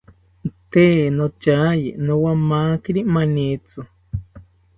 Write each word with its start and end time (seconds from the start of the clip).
Tee 0.71 1.01
nothaye 1.17 1.89
nowamakiri 2.05 3.01
manitzi 3.13 3.79